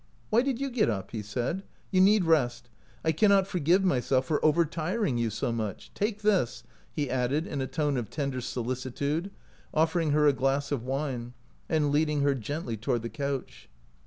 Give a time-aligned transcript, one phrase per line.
[0.31, 2.69] "Why did you get up?" he said." You need rest.
[3.05, 5.91] I cannot forgive myself for overtiring you so much.
[5.93, 9.29] Take this," he added in a tone of tender solicitude,
[9.75, 11.33] offering her a glass of wine,
[11.69, 13.69] and leading her gently toward the couch.